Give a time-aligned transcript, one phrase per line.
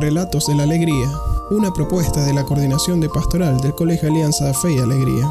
[0.00, 1.10] Relatos de la Alegría,
[1.50, 5.26] una propuesta de la Coordinación de Pastoral del Colegio Alianza Fe y Alegría.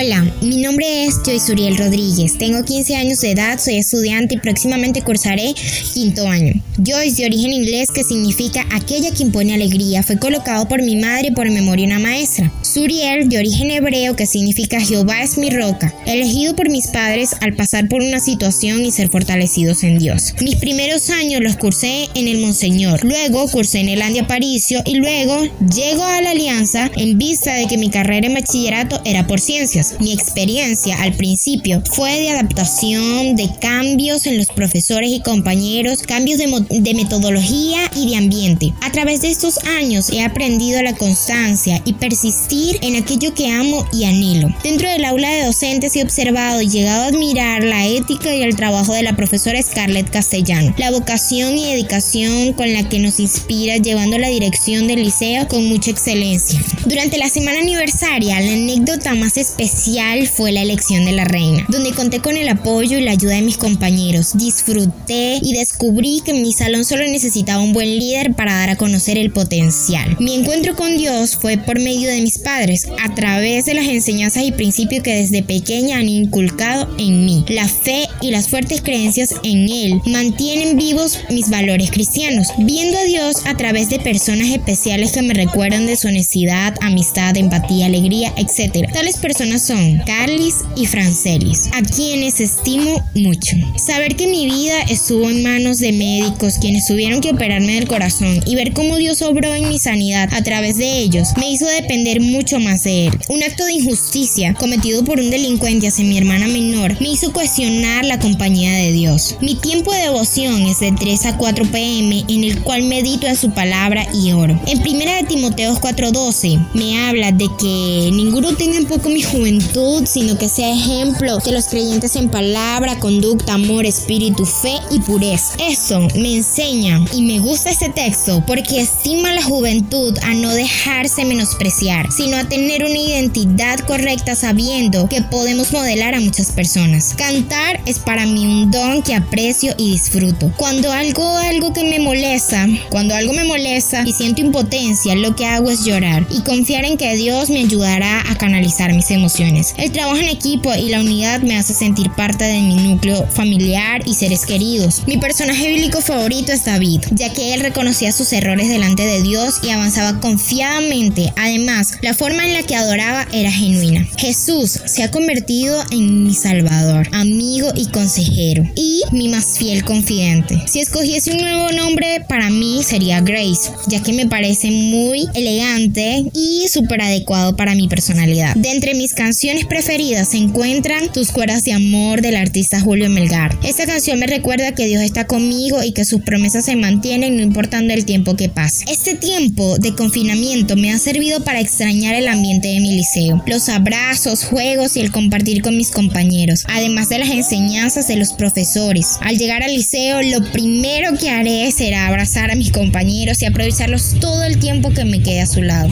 [0.00, 4.38] Hola, mi nombre es Joyce Uriel Rodríguez, tengo 15 años de edad, soy estudiante y
[4.38, 5.54] próximamente cursaré
[5.92, 6.52] quinto año.
[6.76, 11.32] Joyce, de origen inglés que significa aquella que impone alegría, fue colocado por mi madre
[11.32, 12.52] por memoria una maestra.
[12.62, 17.56] Suriel, de origen hebreo que significa Jehová es mi roca, elegido por mis padres al
[17.56, 20.34] pasar por una situación y ser fortalecidos en Dios.
[20.40, 24.94] Mis primeros años los cursé en el Monseñor, luego cursé en el Andy Aparicio y
[24.94, 25.42] luego
[25.74, 29.87] llego a la Alianza en vista de que mi carrera en bachillerato era por ciencias.
[30.00, 36.38] Mi experiencia al principio fue de adaptación, de cambios en los profesores y compañeros, cambios
[36.38, 38.72] de, de metodología y de ambiente.
[38.82, 43.86] A través de estos años he aprendido la constancia y persistir en aquello que amo
[43.92, 44.48] y anhelo.
[44.62, 48.56] Dentro del aula de docentes he observado y llegado a admirar la ética y el
[48.56, 53.76] trabajo de la profesora Scarlett Castellano, la vocación y dedicación con la que nos inspira
[53.76, 56.60] llevando la dirección del liceo con mucha excelencia.
[56.88, 61.92] Durante la semana aniversaria, la anécdota más especial fue la elección de la reina, donde
[61.92, 64.30] conté con el apoyo y la ayuda de mis compañeros.
[64.38, 69.18] Disfruté y descubrí que mi salón solo necesitaba un buen líder para dar a conocer
[69.18, 70.16] el potencial.
[70.18, 74.44] Mi encuentro con Dios fue por medio de mis padres, a través de las enseñanzas
[74.44, 77.44] y principios que desde pequeña han inculcado en mí.
[77.48, 83.04] La fe y las fuertes creencias en Él mantienen vivos mis valores cristianos, viendo a
[83.04, 88.32] Dios a través de personas especiales que me recuerdan de su honestidad, amistad, empatía, alegría,
[88.36, 88.90] etc.
[88.92, 93.56] Tales personas son Carlis y Francelis, a quienes estimo mucho.
[93.76, 98.40] Saber que mi vida estuvo en manos de médicos quienes tuvieron que operarme del corazón
[98.46, 102.20] y ver cómo Dios obró en mi sanidad a través de ellos me hizo depender
[102.20, 103.18] mucho más de Él.
[103.28, 108.04] Un acto de injusticia cometido por un delincuente hacia mi hermana menor me hizo cuestionar
[108.04, 109.36] la compañía de Dios.
[109.40, 113.36] Mi tiempo de devoción es de 3 a 4 pm en el cual medito en
[113.36, 114.60] su palabra y oro.
[114.66, 120.04] En 1 de Timoteos 4:12 me habla de que ninguno tenga en poco mi juventud
[120.06, 125.54] sino que sea ejemplo de los creyentes en palabra, conducta, amor, espíritu, fe y pureza.
[125.58, 130.50] Eso me enseña y me gusta este texto porque estima a la juventud a no
[130.50, 137.14] dejarse menospreciar, sino a tener una identidad correcta sabiendo que podemos modelar a muchas personas.
[137.16, 140.52] Cantar es para mí un don que aprecio y disfruto.
[140.56, 145.46] Cuando algo, algo que me molesta, cuando algo me molesta y siento impotencia, lo que
[145.46, 149.74] hago es llorar y confiar en que Dios me ayudará a canalizar mis emociones.
[149.76, 154.00] El trabajo en equipo y la unidad me hace sentir parte de mi núcleo familiar
[154.06, 155.02] y seres queridos.
[155.06, 159.60] Mi personaje bíblico favorito es David, ya que él reconocía sus errores delante de Dios
[159.62, 161.34] y avanzaba confiadamente.
[161.36, 164.08] Además, la forma en la que adoraba era genuina.
[164.16, 170.62] Jesús se ha convertido en mi salvador, amigo y consejero, y mi más fiel confidente.
[170.66, 176.24] Si escogiese un nuevo nombre, para mí sería Grace, ya que me parece muy elegante
[176.38, 178.54] y súper adecuado para mi personalidad.
[178.54, 183.56] De entre mis canciones, preferidas se encuentran Tus cuerdas de amor del artista Julio Melgar.
[183.64, 187.42] Esta canción me recuerda que Dios está conmigo y que sus promesas se mantienen no
[187.42, 188.84] importando el tiempo que pase.
[188.88, 193.68] Este tiempo de confinamiento me ha servido para extrañar el ambiente de mi liceo, los
[193.68, 199.16] abrazos, juegos y el compartir con mis compañeros, además de las enseñanzas de los profesores.
[199.20, 204.16] Al llegar al liceo, lo primero que haré será abrazar a mis compañeros y aprovecharlos
[204.20, 205.88] todo el tiempo que me quede a su lado.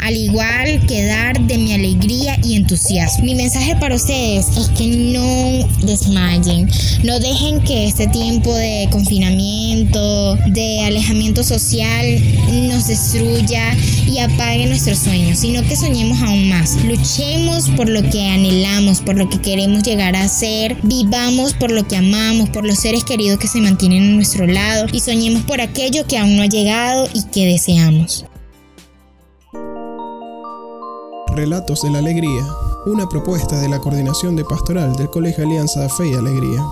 [0.00, 4.86] Al igual que dar de mi alegría y entusiasmo mi mensaje para ustedes es que
[4.86, 6.68] no desmayen,
[7.04, 12.06] no dejen que este tiempo de confinamiento, de alejamiento social
[12.68, 13.76] nos destruya
[14.06, 16.76] y apague nuestros sueños, sino que soñemos aún más.
[16.84, 21.86] Luchemos por lo que anhelamos, por lo que queremos llegar a ser, vivamos por lo
[21.86, 25.60] que amamos, por los seres queridos que se mantienen a nuestro lado y soñemos por
[25.60, 28.27] aquello que aún no ha llegado y que deseamos.
[31.38, 32.44] Relatos de la Alegría
[32.84, 36.64] una propuesta de la Coordinación de Pastoral del Colegio Alianza Fe y Alegría.